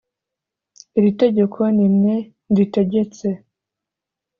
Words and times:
iri 0.97 1.11
tegeko 1.21 1.59
ni 1.75 1.87
mwe 1.95 2.15
nditegetse. 2.51 3.27